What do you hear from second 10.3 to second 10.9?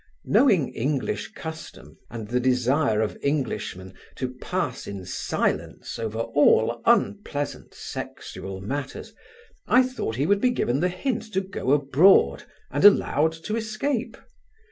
be given the